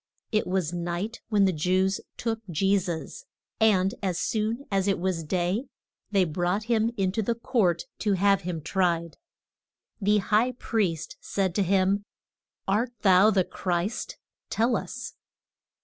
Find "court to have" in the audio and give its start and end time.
7.35-8.41